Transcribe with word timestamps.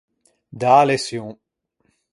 Dâ 0.59 0.75
leçion. 0.87 1.29